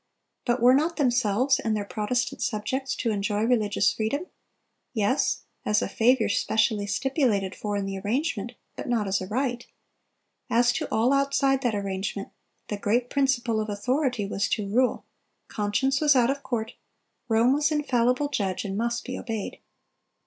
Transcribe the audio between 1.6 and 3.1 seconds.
their Protestant subjects